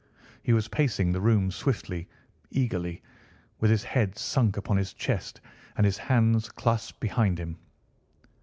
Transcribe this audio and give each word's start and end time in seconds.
He 0.41 0.51
was 0.51 0.67
pacing 0.67 1.11
the 1.11 1.21
room 1.21 1.51
swiftly, 1.51 2.07
eagerly, 2.49 3.03
with 3.59 3.69
his 3.69 3.83
head 3.83 4.17
sunk 4.17 4.57
upon 4.57 4.75
his 4.77 4.93
chest 4.93 5.41
and 5.77 5.85
his 5.85 5.99
hands 5.99 6.49
clasped 6.49 6.99
behind 6.99 7.37
him. 7.39 7.55